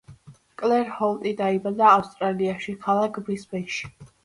კლერ 0.61 0.89
ჰოლტი 1.01 1.33
დაიბადა 1.43 1.91
ავსტრალიაში, 1.99 2.77
ქალაქ 2.89 3.23
ბრისბენში. 3.31 3.95